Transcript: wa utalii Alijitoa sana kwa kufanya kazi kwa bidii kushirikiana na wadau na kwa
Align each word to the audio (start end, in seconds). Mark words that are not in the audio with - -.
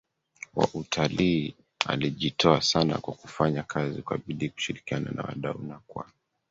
wa 0.55 0.67
utalii 0.73 1.55
Alijitoa 1.87 2.61
sana 2.61 2.97
kwa 2.97 3.13
kufanya 3.13 3.63
kazi 3.63 4.01
kwa 4.01 4.17
bidii 4.17 4.49
kushirikiana 4.49 5.11
na 5.11 5.23
wadau 5.23 5.61
na 5.63 5.79
kwa 5.87 6.05